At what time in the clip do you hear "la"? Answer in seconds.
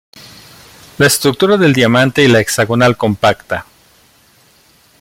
0.97-1.05, 2.27-2.39